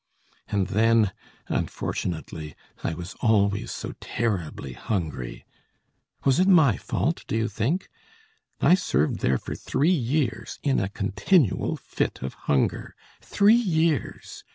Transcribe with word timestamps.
And 0.47 0.65
then, 0.69 1.11
unfortunately, 1.47 2.55
I 2.83 2.95
was 2.95 3.13
always 3.21 3.69
so 3.69 3.93
terribly 4.01 4.73
hungry. 4.73 5.45
Was 6.25 6.39
it 6.39 6.47
my 6.47 6.75
fault, 6.75 7.23
do 7.27 7.35
you 7.37 7.47
think? 7.47 7.87
I 8.61 8.73
served 8.73 9.19
there 9.19 9.37
for 9.37 9.53
three 9.53 9.89
years, 9.93 10.57
in 10.63 10.79
a 10.79 10.89
continual 10.89 11.77
fit 11.77 12.23
of 12.23 12.33
hunger. 12.49 12.95
Three 13.21 13.53
years! 13.53 14.43